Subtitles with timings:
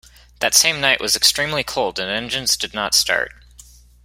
[0.39, 3.33] That same night was extremely cold and engines did not start.